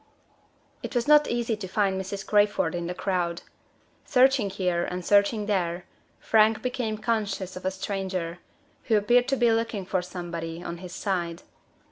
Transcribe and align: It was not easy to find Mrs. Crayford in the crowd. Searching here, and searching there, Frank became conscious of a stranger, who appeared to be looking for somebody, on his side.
It 0.81 0.95
was 0.95 1.07
not 1.07 1.29
easy 1.29 1.55
to 1.55 1.67
find 1.67 2.01
Mrs. 2.01 2.25
Crayford 2.25 2.73
in 2.73 2.87
the 2.87 2.95
crowd. 2.95 3.43
Searching 4.03 4.49
here, 4.49 4.83
and 4.83 5.05
searching 5.05 5.45
there, 5.45 5.85
Frank 6.19 6.63
became 6.63 6.97
conscious 6.97 7.55
of 7.55 7.65
a 7.65 7.69
stranger, 7.69 8.39
who 8.85 8.97
appeared 8.97 9.27
to 9.27 9.35
be 9.37 9.51
looking 9.51 9.85
for 9.85 10.01
somebody, 10.01 10.63
on 10.63 10.77
his 10.77 10.95
side. 10.95 11.43